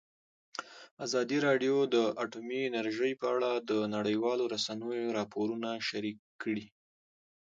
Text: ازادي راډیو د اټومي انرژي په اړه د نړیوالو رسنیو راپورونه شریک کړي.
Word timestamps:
ازادي 1.05 1.37
راډیو 1.47 1.75
د 1.95 1.95
اټومي 2.23 2.59
انرژي 2.69 3.11
په 3.21 3.25
اړه 3.35 3.51
د 3.69 3.71
نړیوالو 3.95 4.43
رسنیو 4.55 5.13
راپورونه 5.17 5.69
شریک 5.89 6.17
کړي. 6.41 6.65